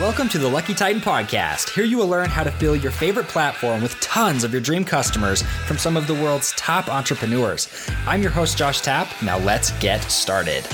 [0.00, 1.70] Welcome to the Lucky Titan Podcast.
[1.70, 4.84] Here you will learn how to fill your favorite platform with tons of your dream
[4.84, 7.68] customers from some of the world's top entrepreneurs.
[8.06, 9.08] I'm your host, Josh Tapp.
[9.22, 10.66] Now let's get started.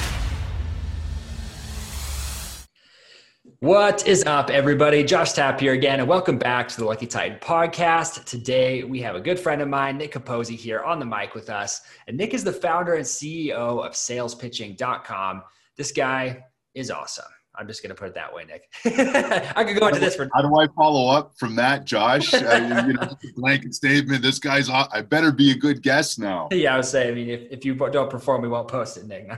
[3.61, 5.05] What is up, everybody?
[5.05, 8.25] Josh Tapp here again, and welcome back to the Lucky Titan Podcast.
[8.25, 11.51] Today, we have a good friend of mine, Nick Capozzi, here on the mic with
[11.51, 11.83] us.
[12.07, 15.43] And Nick is the founder and CEO of salespitching.com.
[15.77, 16.45] This guy
[16.75, 17.27] is awesome.
[17.61, 18.73] I'm just going to put it that way, Nick.
[19.55, 20.31] I could go into this for.
[20.33, 22.33] How do I follow up from that, Josh?
[22.33, 24.23] I, you know, blanket statement.
[24.23, 24.71] This guy's.
[24.71, 26.49] I better be a good guest now.
[26.61, 27.09] Yeah, I would say.
[27.09, 29.31] I mean, if, if you don't perform, we won't post it, Nick.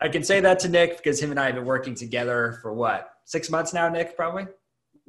[0.00, 2.74] I can say that to Nick because him and I have been working together for
[2.74, 4.46] what six months now, Nick, probably.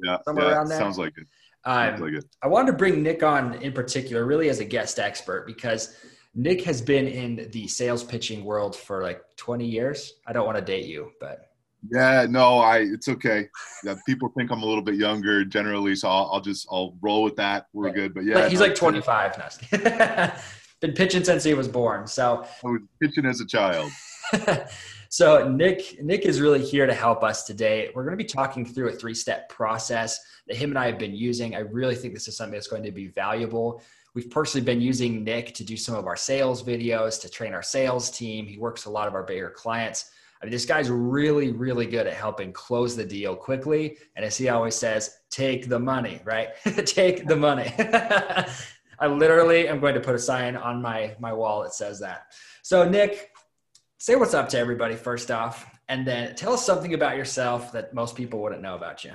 [0.02, 0.78] Yeah, somewhere yeah, around there.
[0.78, 1.26] Sounds like it.
[1.64, 2.24] Um, sounds like it.
[2.42, 5.96] I wanted to bring Nick on in particular, really as a guest expert, because
[6.34, 10.14] Nick has been in the sales pitching world for like 20 years.
[10.26, 11.52] I don't want to date you, but
[11.90, 13.48] yeah, no, I it's okay.
[13.84, 17.22] Yeah, people think I'm a little bit younger generally, so I'll, I'll just I'll roll
[17.22, 17.66] with that.
[17.72, 17.94] We're yeah.
[17.94, 20.32] good, but yeah, he's no, like 25 now.
[20.80, 22.06] been pitching since he was born.
[22.06, 23.90] So I was pitching as a child.
[25.12, 27.90] so Nick Nick is really here to help us today.
[27.94, 30.98] We're going to be talking through a three step process that him and I have
[30.98, 31.54] been using.
[31.54, 33.82] I really think this is something that's going to be valuable
[34.14, 37.62] We've personally been using Nick to do some of our sales videos, to train our
[37.62, 38.46] sales team.
[38.46, 40.10] He works a lot of our bigger clients.
[40.40, 43.96] I mean, this guy's really, really good at helping close the deal quickly.
[44.16, 46.48] And as he always says, take the money, right?
[46.84, 47.72] take the money.
[48.98, 52.26] I literally am going to put a sign on my, my wall that says that.
[52.62, 53.31] So, Nick,
[54.02, 57.94] say what's up to everybody first off, and then tell us something about yourself that
[57.94, 59.12] most people wouldn't know about you.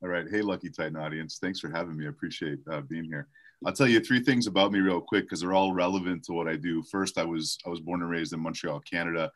[0.00, 0.26] All right.
[0.30, 1.38] Hey, Lucky Titan audience.
[1.42, 2.06] Thanks for having me.
[2.06, 3.26] I appreciate uh, being here.
[3.66, 6.46] I'll tell you three things about me real quick because they're all relevant to what
[6.46, 6.84] I do.
[6.84, 9.28] First, I was I was born and raised in Montreal, Canada.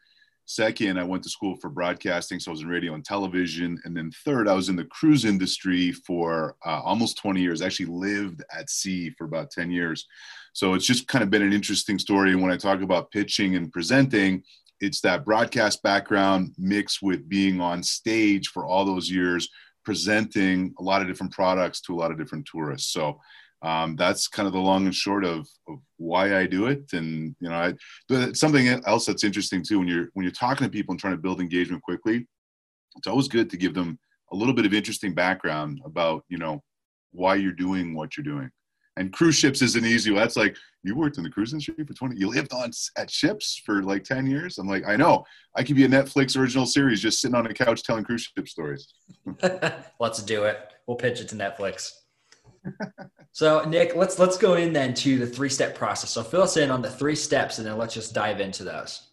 [0.46, 3.80] Second, I went to school for broadcasting, so I was in radio and television.
[3.84, 7.62] And then third, I was in the cruise industry for uh, almost 20 years.
[7.62, 10.06] I actually lived at sea for about 10 years.
[10.52, 12.32] So it's just kind of been an interesting story.
[12.32, 14.42] And when I talk about pitching and presenting,
[14.80, 19.48] it's that broadcast background mixed with being on stage for all those years,
[19.84, 22.92] presenting a lot of different products to a lot of different tourists.
[22.92, 23.20] So
[23.62, 26.92] um, that's kind of the long and short of, of why I do it.
[26.92, 27.74] And you know, I,
[28.08, 31.14] but something else that's interesting too when you're when you're talking to people and trying
[31.14, 32.26] to build engagement quickly,
[32.96, 33.98] it's always good to give them
[34.32, 36.62] a little bit of interesting background about you know
[37.12, 38.50] why you're doing what you're doing.
[38.96, 40.20] And cruise ships is an easy one.
[40.20, 42.16] That's like you worked in the cruise industry for 20.
[42.16, 44.58] You lived on at ships for like 10 years.
[44.58, 45.24] I'm like, I know.
[45.56, 48.48] I could be a Netflix original series just sitting on a couch telling cruise ship
[48.48, 48.92] stories.
[50.00, 50.58] Let's do it.
[50.86, 51.99] We'll pitch it to Netflix
[53.32, 56.10] so Nick, let's let's go in then to the three step process.
[56.10, 59.10] So fill us in on the three steps, and then let's just dive into those.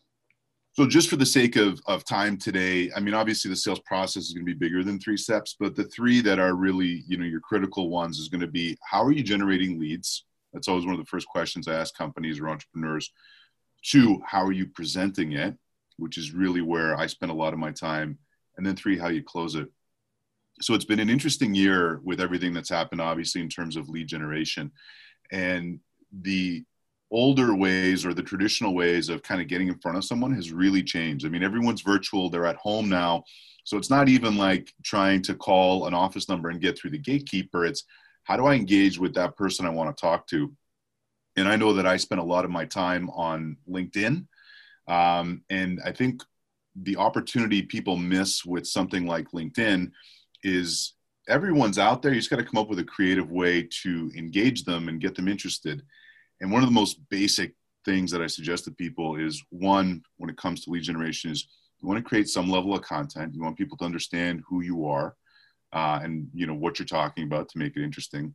[0.74, 4.26] So just for the sake of, of time today, I mean, obviously the sales process
[4.26, 7.18] is going to be bigger than three steps, but the three that are really, you
[7.18, 10.26] know, your critical ones is going to be how are you generating leads?
[10.54, 13.12] That's always one of the first questions I ask companies or entrepreneurs.
[13.84, 15.56] Two, how are you presenting it?
[15.98, 18.20] Which is really where I spend a lot of my time.
[18.56, 19.70] And then three, how you close it
[20.62, 24.08] so it's been an interesting year with everything that's happened obviously in terms of lead
[24.08, 24.72] generation.
[25.32, 25.80] And
[26.22, 26.64] the
[27.12, 30.52] older ways or the traditional ways of kind of getting in front of someone has
[30.52, 31.26] really changed.
[31.26, 33.24] I mean everyone's virtual they're at home now.
[33.64, 36.98] So it's not even like trying to call an office number and get through the
[36.98, 37.66] gatekeeper.
[37.66, 37.84] It's
[38.24, 40.54] how do i engage with that person i want to talk to?
[41.38, 44.26] And i know that i spend a lot of my time on linkedin
[44.88, 46.24] um, and i think
[46.84, 49.92] the opportunity people miss with something like linkedin
[50.44, 50.94] is
[51.28, 52.14] everyone's out there.
[52.14, 55.16] You just got to come up with a creative way to engage them and get
[55.16, 55.84] them interested.
[56.42, 57.54] And one of the most basic
[57.86, 61.48] things that I suggest to people is one, when it comes to lead generation, is
[61.80, 63.34] you want to create some level of content.
[63.34, 65.16] You want people to understand who you are
[65.74, 68.34] uh, and you know what you're talking about to make it interesting.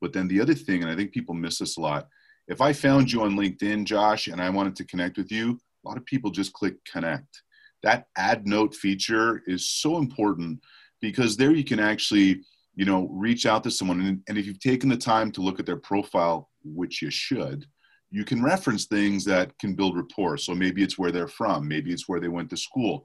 [0.00, 2.08] But then the other thing, and I think people miss this a lot.
[2.48, 5.88] If I found you on LinkedIn, Josh, and I wanted to connect with you, a
[5.88, 7.42] lot of people just click connect.
[7.82, 10.60] That add note feature is so important
[11.00, 12.40] because there you can actually
[12.74, 14.00] you know reach out to someone.
[14.00, 17.66] And, and if you've taken the time to look at their profile which you should
[18.10, 20.36] you can reference things that can build rapport.
[20.38, 21.66] So maybe it's where they're from.
[21.66, 23.04] Maybe it's where they went to school.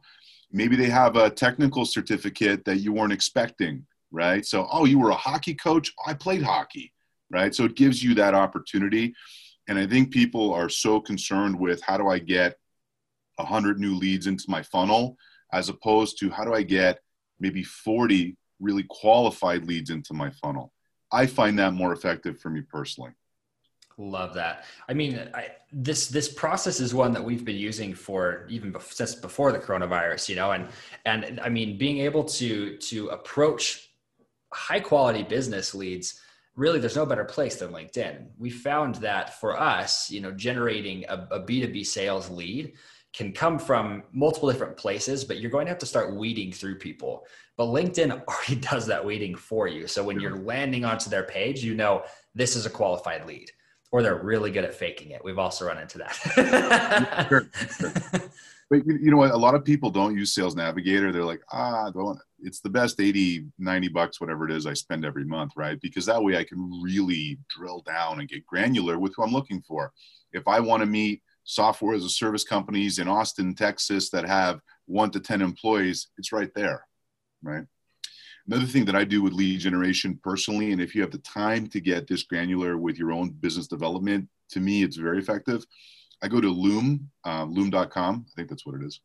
[0.51, 4.45] Maybe they have a technical certificate that you weren't expecting right?
[4.45, 5.91] So oh you were a hockey coach?
[6.05, 6.93] I played hockey
[7.31, 7.55] right?
[7.55, 9.13] So it gives you that opportunity.
[9.67, 12.55] And i think people are so concerned with how do i get
[13.35, 15.15] 100 new leads into my funnel
[15.53, 16.99] as opposed to how do i get
[17.41, 20.71] maybe 40 really qualified leads into my funnel.
[21.11, 23.11] I find that more effective for me personally.
[23.97, 24.63] Love that.
[24.87, 28.93] I mean, I, this this process is one that we've been using for even bef-
[28.93, 30.69] since before the coronavirus, you know, and
[31.05, 33.91] and I mean, being able to to approach
[34.53, 36.19] high quality business leads
[36.55, 41.05] really there's no better place than linkedin we found that for us you know generating
[41.07, 42.73] a a b2b sales lead
[43.13, 46.75] can come from multiple different places but you're going to have to start weeding through
[46.77, 47.25] people.
[47.57, 49.87] But linkedin already does that weeding for you.
[49.87, 52.03] So when you're landing onto their page you know
[52.35, 53.51] this is a qualified lead
[53.91, 55.23] or they're really good at faking it.
[55.23, 57.27] We've also run into that.
[57.29, 57.47] Sure,
[57.77, 57.91] sure.
[58.69, 59.31] but you know what?
[59.31, 61.11] A lot of people don't use sales navigator.
[61.11, 65.05] They're like ah don't it's the best 80 90 bucks whatever it is i spend
[65.05, 65.79] every month right?
[65.81, 69.61] Because that way i can really drill down and get granular with who i'm looking
[69.61, 69.91] for.
[70.31, 74.59] If i want to meet software as a service companies in austin texas that have
[74.85, 76.85] one to ten employees it's right there
[77.43, 77.65] right
[78.47, 81.67] another thing that i do with lead generation personally and if you have the time
[81.67, 85.65] to get this granular with your own business development to me it's very effective
[86.23, 88.25] I go to Loom, uh, loom.com.
[88.27, 88.99] I think that's what it is.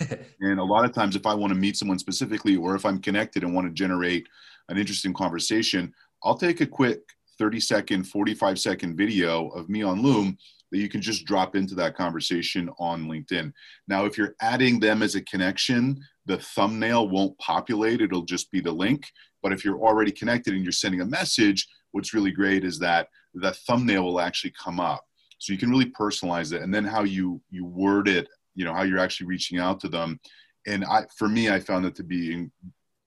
[0.40, 2.98] and a lot of times, if I want to meet someone specifically, or if I'm
[2.98, 4.26] connected and want to generate
[4.68, 5.92] an interesting conversation,
[6.24, 7.00] I'll take a quick
[7.38, 10.38] 30 second, 45 second video of me on Loom
[10.72, 13.52] that you can just drop into that conversation on LinkedIn.
[13.86, 18.60] Now, if you're adding them as a connection, the thumbnail won't populate, it'll just be
[18.60, 19.06] the link.
[19.42, 23.08] But if you're already connected and you're sending a message, what's really great is that
[23.34, 25.04] the thumbnail will actually come up.
[25.38, 26.62] So you can really personalize it.
[26.62, 29.88] And then how you you word it you know how you're actually reaching out to
[29.88, 30.20] them.
[30.66, 32.46] And i for me i found that to be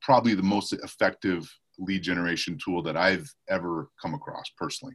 [0.01, 4.93] probably the most effective lead generation tool that i've ever come across personally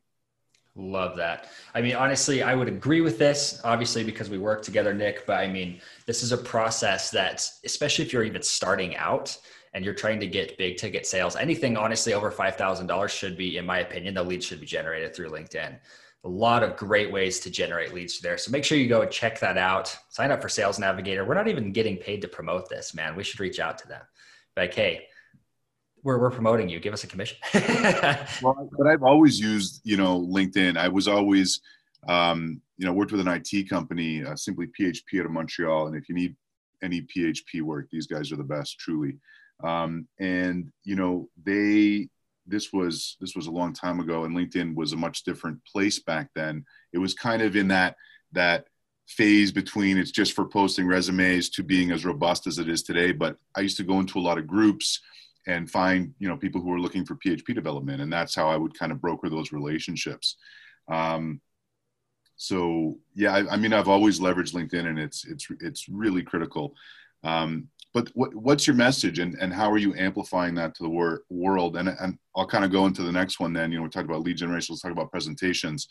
[0.76, 1.48] Love that.
[1.74, 5.26] I mean, honestly, I would agree with this, obviously, because we work together, Nick.
[5.26, 9.36] But I mean, this is a process that, especially if you're even starting out
[9.74, 13.66] and you're trying to get big ticket sales, anything honestly over $5,000 should be, in
[13.66, 15.78] my opinion, the lead should be generated through LinkedIn
[16.24, 18.36] a lot of great ways to generate leads there.
[18.36, 19.96] So make sure you go and check that out.
[20.10, 21.24] Sign up for Sales Navigator.
[21.24, 23.16] We're not even getting paid to promote this, man.
[23.16, 24.02] We should reach out to them.
[24.56, 25.06] Like, hey,
[26.02, 26.80] we're, we're promoting you.
[26.80, 27.38] Give us a commission.
[28.42, 30.76] well, but I've always used, you know, LinkedIn.
[30.76, 31.60] I was always,
[32.08, 35.88] um, you know, worked with an IT company, uh, simply PHP out of Montreal.
[35.88, 36.36] And if you need
[36.82, 39.18] any PHP work, these guys are the best, truly.
[39.62, 42.08] Um, and you know, they
[42.50, 45.98] this was this was a long time ago and linkedin was a much different place
[45.98, 47.96] back then it was kind of in that
[48.32, 48.66] that
[49.06, 53.12] phase between it's just for posting resumes to being as robust as it is today
[53.12, 55.00] but i used to go into a lot of groups
[55.46, 58.56] and find you know people who are looking for php development and that's how i
[58.56, 60.36] would kind of broker those relationships.
[60.88, 61.40] Um,
[62.36, 66.74] so yeah I, I, mean i've always leveraged linkedin and it's it's it's really critical.
[67.22, 70.88] Um, but what, what's your message and, and how are you amplifying that to the
[70.88, 71.76] wor- world?
[71.76, 73.70] And, and i'll kind of go into the next one then.
[73.70, 75.88] You know we talked about lead generation let's talk about presentations.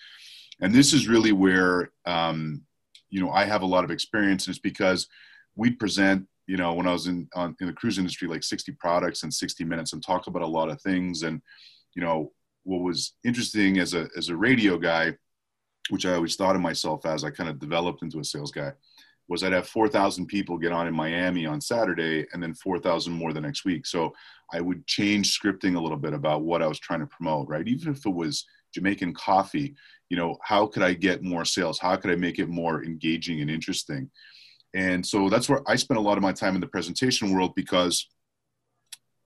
[0.62, 2.64] And this is really where um,
[3.10, 5.08] you know i have a lot of experience and it's because
[5.56, 8.72] we present you know when i was in on, in the cruise industry like 60
[8.74, 11.42] products in 60 minutes and talk about a lot of things and
[11.96, 12.32] you know
[12.64, 15.14] what was interesting as a as a radio guy
[15.90, 18.72] which i always thought of myself as i kind of developed into a sales guy
[19.30, 23.32] was I'd have 4,000 people get on in Miami on Saturday and then 4,000 more
[23.32, 23.86] the next week.
[23.86, 24.12] So
[24.52, 27.68] I would change scripting a little bit about what I was trying to promote, right?
[27.68, 29.76] Even if it was Jamaican coffee,
[30.10, 31.78] you know, how could I get more sales?
[31.78, 34.10] How could I make it more engaging and interesting?
[34.74, 37.54] And so that's where I spent a lot of my time in the presentation world
[37.56, 38.08] because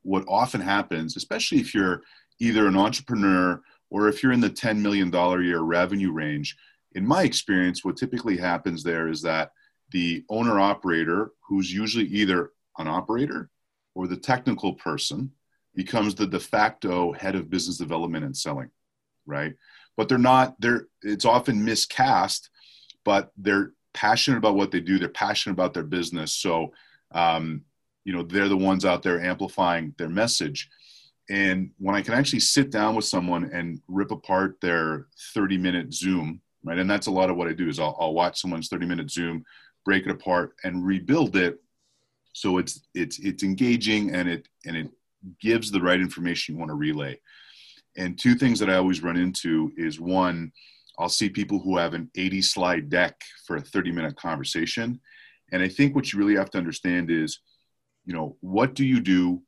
[0.03, 2.01] what often happens, especially if you're
[2.39, 6.55] either an entrepreneur or if you're in the $10 million a year revenue range,
[6.95, 9.51] in my experience, what typically happens there is that
[9.91, 13.49] the owner operator, who's usually either an operator
[13.95, 15.31] or the technical person,
[15.75, 18.69] becomes the de facto head of business development and selling,
[19.25, 19.53] right?
[19.97, 22.49] But they're not, they're, it's often miscast,
[23.03, 24.97] but they're passionate about what they do.
[24.97, 26.33] They're passionate about their business.
[26.33, 26.73] So,
[27.11, 27.63] um,
[28.05, 30.69] you know, they're the ones out there amplifying their message.
[31.29, 35.93] And when I can actually sit down with someone and rip apart their 30 minute
[35.93, 36.77] Zoom, right?
[36.77, 39.09] And that's a lot of what I do is I'll, I'll watch someone's 30 minute
[39.09, 39.45] Zoom,
[39.85, 41.59] break it apart and rebuild it
[42.33, 44.89] so it's it's it's engaging and it and it
[45.39, 47.17] gives the right information you want to relay
[47.95, 50.51] and two things that i always run into is one
[50.99, 54.99] i'll see people who have an 80 slide deck for a 30 minute conversation.
[55.51, 57.39] And i think what you really have to understand is
[58.05, 59.41] you know what do you do?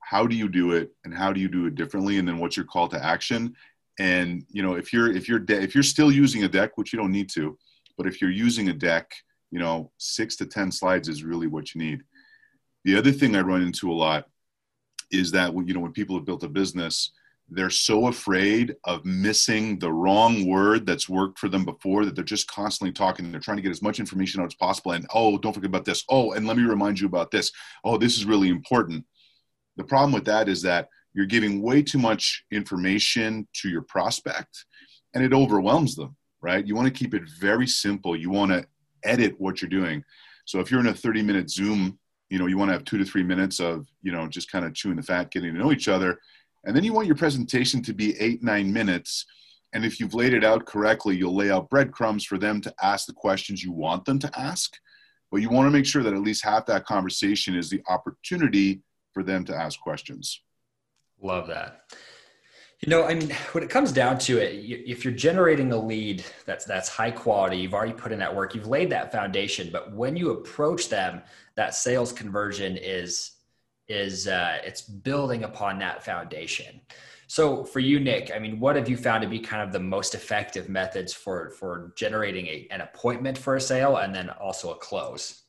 [0.00, 0.90] How do you do it?
[1.04, 2.18] And how do you do it differently?
[2.18, 3.54] And then what's your call to action?
[3.98, 6.92] And you know if you're if you're de- if you're still using a deck which
[6.92, 7.58] you don't need to
[7.96, 9.12] but if you're using a deck
[9.52, 12.02] you know, six to 10 slides is really what you need.
[12.84, 14.26] The other thing I run into a lot
[15.12, 17.12] is that when, you know, when people have built a business,
[17.48, 22.24] they're so afraid of missing the wrong word that's worked for them before that they're
[22.24, 23.30] just constantly talking.
[23.30, 24.92] They're trying to get as much information out as possible.
[24.92, 26.04] And oh, don't forget about this.
[26.08, 27.52] Oh, and let me remind you about this.
[27.84, 29.04] Oh, this is really important.
[29.76, 34.64] The problem with that is that you're giving way too much information to your prospect
[35.14, 36.66] and it overwhelms them, right?
[36.66, 38.16] You want to keep it very simple.
[38.16, 38.66] You want to
[39.04, 40.02] edit what you're doing.
[40.46, 41.98] So if you're in a 30 minute Zoom,
[42.30, 44.64] you know, you want to have two to three minutes of, you know, just kind
[44.64, 46.18] of chewing the fat, getting to know each other
[46.64, 49.26] and then you want your presentation to be eight, nine minutes.
[49.72, 53.06] And if you've laid it out correctly, you'll lay out breadcrumbs for them to ask
[53.06, 54.76] the questions you want them to ask.
[55.30, 58.82] But you want to make sure that at least half that conversation is the opportunity
[59.12, 60.42] for them to ask questions.
[61.22, 61.84] Love that.
[62.80, 66.24] You know, I mean, when it comes down to it, if you're generating a lead
[66.46, 69.70] that's that's high quality, you've already put in that work, you've laid that foundation.
[69.72, 71.22] But when you approach them,
[71.54, 73.31] that sales conversion is
[73.92, 76.80] is uh, it's building upon that foundation.
[77.26, 79.80] So for you, Nick, I mean, what have you found to be kind of the
[79.80, 84.72] most effective methods for for generating a, an appointment for a sale and then also
[84.72, 85.42] a close?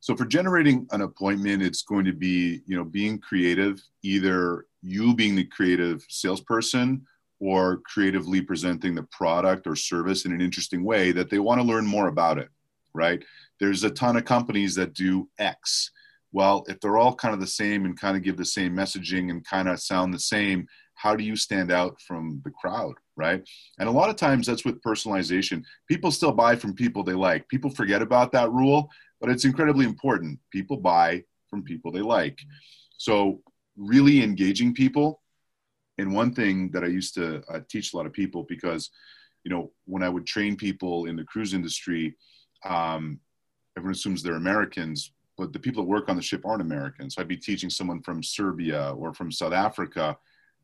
[0.00, 5.14] So for generating an appointment, it's going to be you know being creative, either you
[5.14, 7.06] being the creative salesperson
[7.40, 11.66] or creatively presenting the product or service in an interesting way that they want to
[11.66, 12.48] learn more about it.
[12.94, 13.24] Right?
[13.60, 15.90] There's a ton of companies that do X
[16.34, 19.30] well, if they're all kind of the same and kind of give the same messaging
[19.30, 23.48] and kind of sound the same, how do you stand out from the crowd, right?
[23.78, 25.62] And a lot of times that's with personalization.
[25.88, 27.48] People still buy from people they like.
[27.48, 30.40] People forget about that rule, but it's incredibly important.
[30.50, 32.40] People buy from people they like.
[32.98, 33.40] So,
[33.76, 35.22] really engaging people.
[35.98, 38.90] And one thing that I used to uh, teach a lot of people because,
[39.44, 42.16] you know, when I would train people in the cruise industry,
[42.64, 43.20] um,
[43.76, 47.14] everyone assumes they're Americans, but the people that work on the ship aren't Americans.
[47.14, 50.16] So I'd be teaching someone from Serbia or from South Africa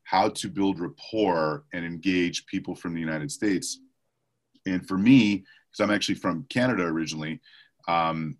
[0.03, 3.79] how to build rapport and engage people from the United States.
[4.65, 7.39] And for me, because I'm actually from Canada originally,
[7.87, 8.37] um,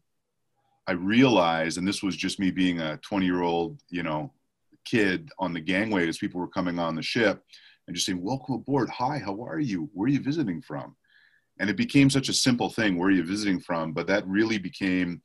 [0.88, 4.34] I realized, and this was just me being a 20 year old, you know,
[4.86, 7.44] kid on the gangway as people were coming on the ship
[7.88, 8.90] and just saying, Welcome aboard.
[8.90, 9.90] Hi, how are you?
[9.94, 10.96] Where are you visiting from?
[11.60, 12.98] And it became such a simple thing.
[12.98, 13.94] Where are you visiting from?
[13.94, 15.22] But that really became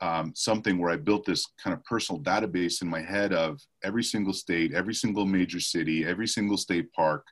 [0.00, 4.02] um, something where I built this kind of personal database in my head of every
[4.02, 7.26] single state, every single major city, every single state park.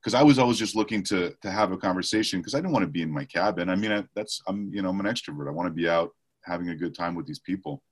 [0.00, 2.84] Because I was always just looking to to have a conversation because I didn't want
[2.84, 3.68] to be in my cabin.
[3.68, 5.46] I mean, I, that's I'm you know I'm an extrovert.
[5.46, 6.10] I want to be out
[6.44, 7.82] having a good time with these people.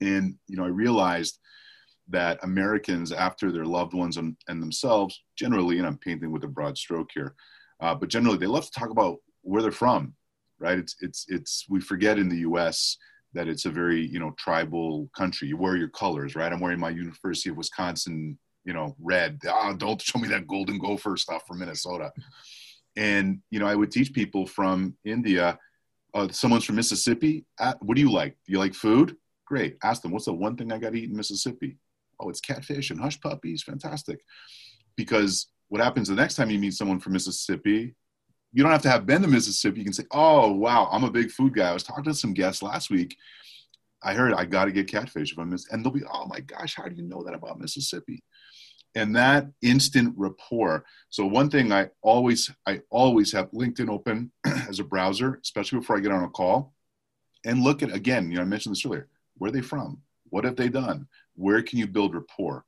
[0.00, 1.38] And you know, I realized
[2.08, 6.48] that Americans, after their loved ones and, and themselves, generally, and I'm painting with a
[6.48, 7.34] broad stroke here,
[7.80, 10.14] uh, but generally, they love to talk about where they're from,
[10.58, 10.78] right?
[10.78, 12.96] It's it's it's we forget in the U.S
[13.34, 15.48] that it's a very you know tribal country.
[15.48, 16.52] You wear your colors, right?
[16.52, 19.40] I'm wearing my University of Wisconsin, you know, red.
[19.46, 22.12] Oh, don't show me that golden gopher stuff from Minnesota.
[22.96, 25.58] And you know, I would teach people from India.
[26.14, 27.44] Uh, someone's from Mississippi.
[27.58, 28.36] Uh, what do you like?
[28.46, 29.14] Do you like food?
[29.46, 29.76] Great.
[29.82, 31.76] Ask them, what's the one thing I got to eat in Mississippi?
[32.18, 33.62] Oh, it's catfish and hush puppies.
[33.62, 34.20] Fantastic.
[34.96, 37.94] Because what happens the next time you meet someone from Mississippi,
[38.58, 39.78] you don't have to have been to Mississippi.
[39.78, 42.34] You can say, "Oh, wow, I'm a big food guy." I was talking to some
[42.34, 43.16] guests last week.
[44.02, 46.40] I heard I got to get catfish if I miss, and they'll be, "Oh my
[46.40, 48.24] gosh, how do you know that about Mississippi?"
[48.96, 50.84] And that instant rapport.
[51.08, 54.32] So one thing I always, I always have LinkedIn open
[54.68, 56.74] as a browser, especially before I get on a call,
[57.44, 58.28] and look at again.
[58.28, 59.06] You know, I mentioned this earlier.
[59.36, 60.02] Where are they from?
[60.30, 61.06] What have they done?
[61.36, 62.64] Where can you build rapport?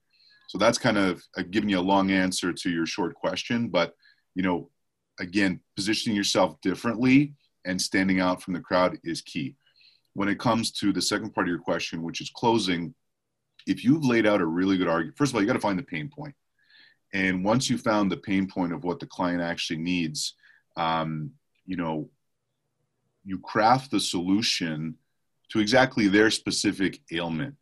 [0.46, 3.96] So that's kind of uh, giving you a long answer to your short question, but
[4.36, 4.70] you know,
[5.20, 7.34] again, positioning yourself differently
[7.64, 9.54] and standing out from the crowd is key.
[10.14, 12.94] When it comes to the second part of your question, which is closing,
[13.66, 15.78] if you've laid out a really good argument, first of all, you got to find
[15.78, 16.34] the pain point.
[17.12, 20.34] And once you found the pain point of what the client actually needs,
[20.76, 21.32] um,
[21.66, 22.08] you know,
[23.24, 24.96] you craft the solution
[25.50, 27.56] to exactly their specific ailment.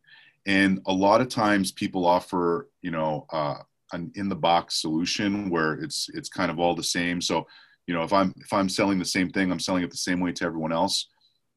[0.45, 3.57] And a lot of times people offer, you know, uh,
[3.93, 7.21] an in the box solution where it's it's kind of all the same.
[7.21, 7.45] So,
[7.87, 10.19] you know, if I'm if I'm selling the same thing, I'm selling it the same
[10.19, 11.07] way to everyone else.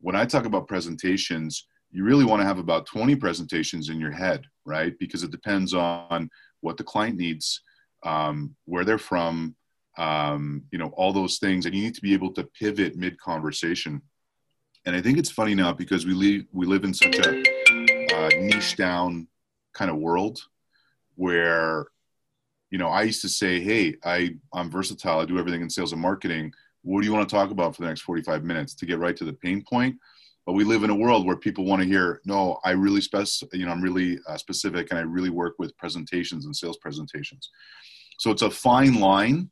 [0.01, 4.11] When I talk about presentations, you really want to have about 20 presentations in your
[4.11, 4.99] head, right?
[4.99, 7.61] Because it depends on what the client needs,
[8.03, 9.55] um, where they're from,
[9.99, 13.19] um, you know, all those things, and you need to be able to pivot mid
[13.21, 14.01] conversation.
[14.87, 17.43] And I think it's funny now because we live we live in such a
[18.15, 19.29] uh, niche down
[19.75, 20.41] kind of world
[21.15, 21.87] where
[22.73, 25.21] you know, I used to say, hey, I, I'm versatile.
[25.21, 26.53] I do everything in sales and marketing.
[26.83, 29.17] What do you want to talk about for the next 45 minutes to get right
[29.17, 29.97] to the pain point?
[30.47, 33.27] but we live in a world where people want to hear no i really spec
[33.53, 37.51] you know i'm really uh, specific and i really work with presentations and sales presentations
[38.19, 39.51] so it's a fine line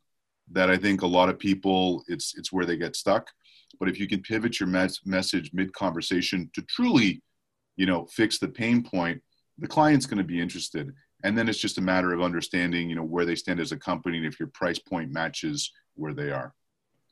[0.51, 3.27] that i think a lot of people it's it's where they get stuck
[3.79, 7.21] but if you can pivot your mes- message mid conversation to truly
[7.77, 9.21] you know fix the pain point
[9.57, 10.91] the client's going to be interested
[11.23, 13.77] and then it's just a matter of understanding you know where they stand as a
[13.77, 16.53] company and if your price point matches where they are.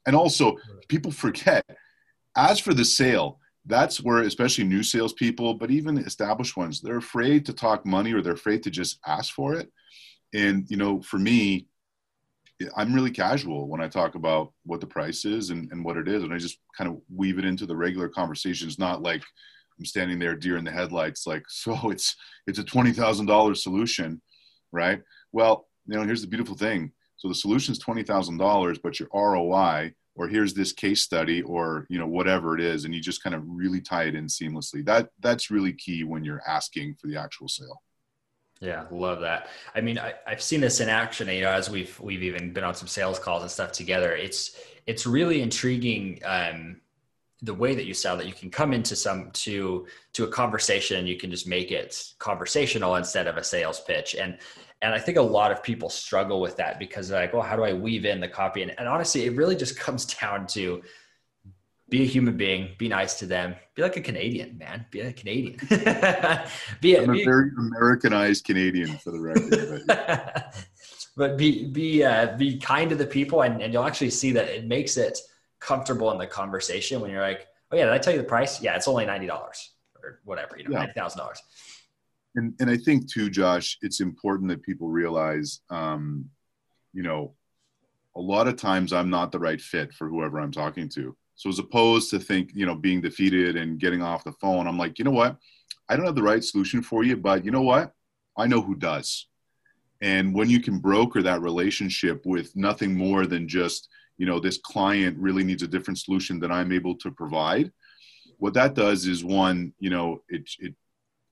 [0.05, 1.65] And also people forget
[2.35, 7.45] as for the sale that's where especially new salespeople but even established ones they're afraid
[7.45, 9.71] to talk money or they're afraid to just ask for it.
[10.33, 11.67] And you know for me
[12.75, 16.07] i'm really casual when i talk about what the price is and, and what it
[16.07, 16.23] is.
[16.23, 19.23] And i just kind of weave it into the regular conversations not like
[19.79, 22.15] I'm standing there deer in the headlights, like, so it's
[22.47, 24.21] it's a twenty thousand dollars solution,
[24.71, 25.01] right?
[25.31, 26.91] Well, you know, here's the beautiful thing.
[27.17, 31.41] So the solution is twenty thousand dollars, but your ROI, or here's this case study,
[31.41, 34.27] or you know, whatever it is, and you just kind of really tie it in
[34.27, 34.85] seamlessly.
[34.85, 37.81] That that's really key when you're asking for the actual sale.
[38.61, 39.47] Yeah, love that.
[39.73, 41.29] I mean, I, have seen this in action.
[41.29, 44.13] You know, as we've we've even been on some sales calls and stuff together.
[44.13, 46.19] It's it's really intriguing.
[46.25, 46.81] Um,
[47.41, 51.07] the way that you sell that you can come into some to to a conversation
[51.07, 54.15] you can just make it conversational instead of a sales pitch.
[54.15, 54.37] And
[54.81, 57.55] and i think a lot of people struggle with that because they're like well how
[57.55, 58.61] do i weave in the copy?
[58.61, 60.81] And, and honestly it really just comes down to
[61.89, 65.11] be a human being be nice to them be like a canadian man be a
[65.11, 65.57] canadian.
[66.81, 70.55] Be a, I'm a very americanized canadian for the record but,
[71.17, 74.49] but be be uh, be kind to the people and, and you'll actually see that
[74.49, 75.19] it makes it
[75.59, 78.61] comfortable in the conversation when you're like, oh yeah, did I tell you the price?
[78.61, 80.79] Yeah, it's only ninety dollars or whatever, you know, yeah.
[80.79, 81.41] ninety thousand dollars.
[82.35, 86.29] And and I think too, Josh, it's important that people realize, um,
[86.93, 87.33] you know,
[88.15, 91.15] a lot of times I'm not the right fit for whoever I'm talking to.
[91.35, 94.77] So as opposed to think, you know, being defeated and getting off the phone, I'm
[94.77, 95.37] like, you know what?
[95.87, 97.93] I don't have the right solution for you, but you know what?
[98.37, 99.27] I know who does.
[100.01, 103.89] And when you can broker that relationship with nothing more than just
[104.19, 107.71] you know this client really needs a different solution than i'm able to provide.
[108.37, 110.75] What that does is one you know it, it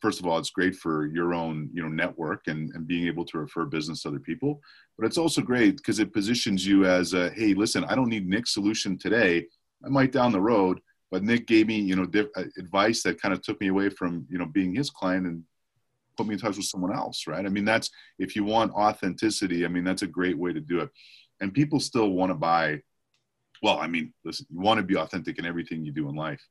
[0.01, 3.25] first of all it's great for your own you know network and, and being able
[3.25, 4.61] to refer business to other people
[4.97, 8.27] but it's also great because it positions you as a hey listen i don't need
[8.27, 9.45] nick's solution today.
[9.85, 10.79] I might down the road
[11.11, 13.89] but nick gave me you know diff- uh, advice that kind of took me away
[13.89, 15.43] from you know being his client and
[16.17, 17.45] put me in touch with someone else right?
[17.45, 20.79] I mean that's if you want authenticity i mean that's a great way to do
[20.79, 20.89] it
[21.41, 22.81] and people still want to buy
[23.61, 26.41] well i mean listen you want to be authentic in everything you do in life.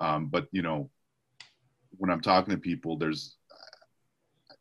[0.00, 0.90] Um, but you know
[1.98, 3.36] when i'm talking to people there's
[4.50, 4.54] i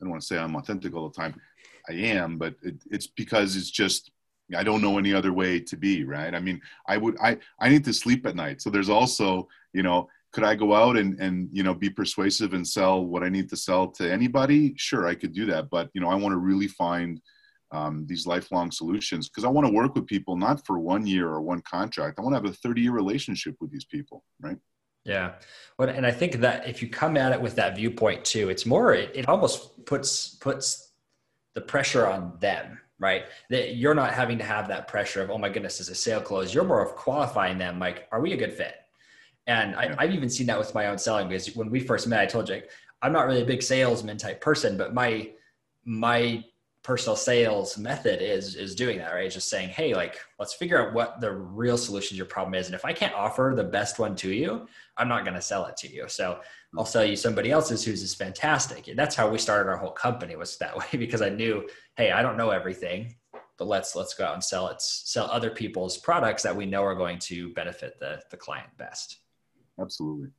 [0.00, 1.40] don't want to say i'm authentic all the time.
[1.88, 4.10] I am but it, it's because it's just
[4.56, 6.34] i don't know any other way to be right?
[6.34, 8.60] I mean i would i i need to sleep at night.
[8.60, 12.52] So there's also you know could i go out and and you know be persuasive
[12.52, 14.74] and sell what i need to sell to anybody?
[14.76, 15.70] Sure i could do that.
[15.70, 17.20] But you know i want to really find
[17.70, 21.28] um, these lifelong solutions because I want to work with people not for one year
[21.28, 22.18] or one contract.
[22.18, 24.56] I want to have a 30 year relationship with these people, right?
[25.04, 25.34] Yeah.
[25.78, 28.66] Well, and I think that if you come at it with that viewpoint too, it's
[28.66, 30.92] more, it, it almost puts, puts
[31.54, 33.24] the pressure on them, right?
[33.50, 36.20] That you're not having to have that pressure of, oh my goodness, is a sale
[36.20, 36.52] closed?
[36.52, 37.78] You're more of qualifying them.
[37.78, 38.74] Like, are we a good fit?
[39.46, 42.20] And I, have even seen that with my own selling because when we first met,
[42.20, 42.60] I told you,
[43.00, 45.30] I'm not really a big salesman type person, but my,
[45.86, 46.44] my
[46.88, 49.30] personal sales method is is doing that right?
[49.30, 52.64] Just saying hey like let's figure out what the real solution to your problem is
[52.64, 55.66] and if i can't offer the best one to you i'm not going to sell
[55.66, 56.08] it to you.
[56.08, 56.40] So
[56.78, 58.88] i'll sell you somebody else's who's is fantastic.
[58.88, 62.10] And that's how we started our whole company was that way because i knew hey
[62.10, 63.14] i don't know everything
[63.58, 66.82] but let's let's go out and sell it sell other people's products that we know
[66.82, 69.18] are going to benefit the the client best.
[69.78, 70.30] Absolutely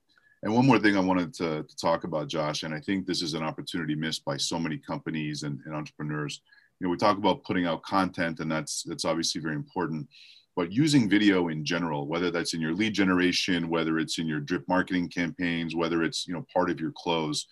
[0.41, 3.21] and one more thing I wanted to, to, talk about, Josh, and I think this
[3.21, 6.41] is an opportunity missed by so many companies and, and, entrepreneurs.
[6.79, 10.07] You know, we talk about putting out content, and that's that's obviously very important.
[10.55, 14.39] But using video in general, whether that's in your lead generation, whether it's in your
[14.39, 17.45] drip marketing campaigns, whether it's you know part of your close,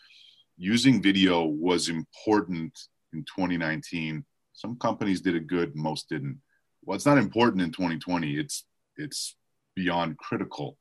[0.58, 2.78] using video was important
[3.12, 4.24] in 2019.
[4.54, 6.40] Some companies did it good, most didn't.
[6.86, 8.38] Well, it's not important in 2020.
[8.38, 8.64] It's
[8.96, 9.36] it's
[9.76, 10.78] beyond critical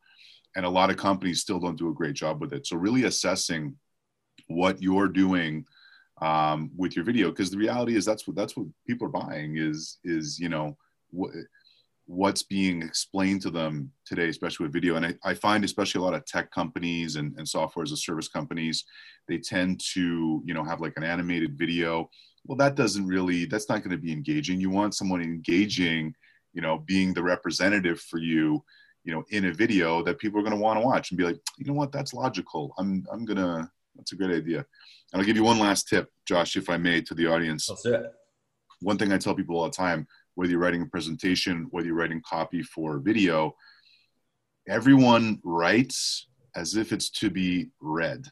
[0.57, 2.66] and a lot of companies still don't do a great job with it.
[2.66, 3.77] So really assessing
[4.49, 5.66] what you're doing
[6.23, 9.59] um, with your video because the reality is that's what that's what people are buying
[9.59, 10.77] is is you know
[11.11, 11.31] what
[12.07, 14.95] what's being explained to them today especially with video.
[14.97, 17.97] And I, I find especially a lot of tech companies and, and software as a
[17.97, 18.85] service companies
[19.29, 22.09] they tend to you know have like an animated video.
[22.47, 24.61] Well that doesn't really that's not going to be engaging.
[24.61, 26.14] You want someone engaging
[26.55, 28.64] you know being the representative for you
[29.07, 31.25] you know, in a video that people are going to want to watch and be
[31.25, 32.75] like, you know what, that's logical.
[32.77, 34.66] I'm, I'm going to, that's a great idea.
[35.12, 37.71] And I'll give you one last tip, Josh, if I may, to the audience.
[37.71, 38.12] Let's it.
[38.81, 41.97] One thing I tell people all the time, whether you're writing a presentation, whether you're
[41.97, 43.55] writing copy for video,
[44.69, 48.27] everyone writes as if it's to be read.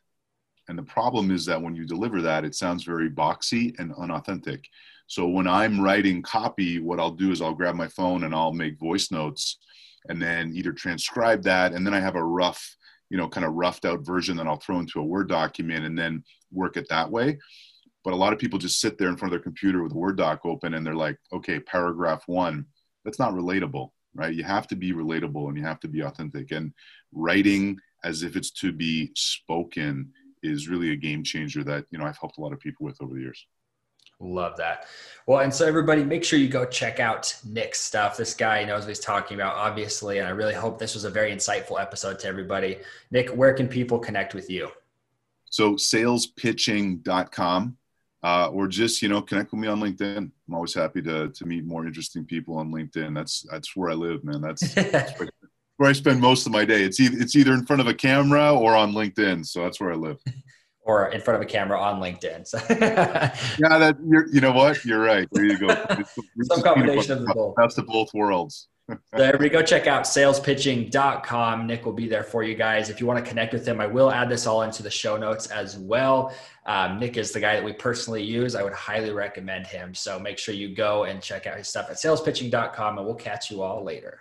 [0.68, 4.66] And the problem is that when you deliver that, it sounds very boxy and unauthentic.
[5.06, 8.52] So when I'm writing copy, what I'll do is I'll grab my phone and I'll
[8.52, 9.58] make voice notes
[10.08, 12.76] and then either transcribe that and then I have a rough,
[13.10, 15.98] you know, kind of roughed out version that I'll throw into a Word document and
[15.98, 17.38] then work it that way.
[18.04, 19.98] But a lot of people just sit there in front of their computer with a
[19.98, 22.66] Word doc open and they're like, okay, paragraph one.
[23.04, 24.34] That's not relatable, right?
[24.34, 26.52] You have to be relatable and you have to be authentic.
[26.52, 26.72] And
[27.12, 30.12] writing as if it's to be spoken
[30.42, 33.00] is really a game changer that, you know, I've helped a lot of people with
[33.00, 33.46] over the years.
[34.20, 34.86] Love that.
[35.26, 38.16] Well, and so everybody, make sure you go check out Nick's stuff.
[38.16, 41.10] This guy knows what he's talking about, obviously, and I really hope this was a
[41.10, 42.78] very insightful episode to everybody.
[43.10, 44.70] Nick, where can people connect with you?
[45.50, 47.76] So salespitching.com
[48.22, 50.30] uh, or just, you know, connect with me on LinkedIn.
[50.48, 53.14] I'm always happy to, to meet more interesting people on LinkedIn.
[53.14, 54.40] That's, that's where I live, man.
[54.40, 55.20] That's, that's
[55.76, 56.82] where I spend most of my day.
[56.82, 59.46] It's either, it's either in front of a camera or on LinkedIn.
[59.46, 60.18] So that's where I live
[60.84, 62.46] or in front of a camera on LinkedIn.
[62.46, 64.84] So yeah, that you're, you know what?
[64.84, 65.26] You're right.
[65.32, 65.68] There you go.
[65.94, 67.54] It's, it's Some combination of the both.
[67.56, 68.68] That's the both worlds.
[68.88, 71.66] so everybody go check out salespitching.com.
[71.66, 72.90] Nick will be there for you guys.
[72.90, 75.16] If you want to connect with him, I will add this all into the show
[75.16, 76.34] notes as well.
[76.66, 78.54] Um, Nick is the guy that we personally use.
[78.54, 79.94] I would highly recommend him.
[79.94, 83.50] So make sure you go and check out his stuff at salespitching.com and we'll catch
[83.50, 84.20] you all later.